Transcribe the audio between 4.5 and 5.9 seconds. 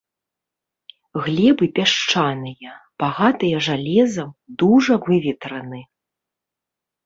дужа выветраны.